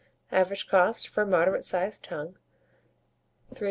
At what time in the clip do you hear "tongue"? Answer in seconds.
2.03-2.39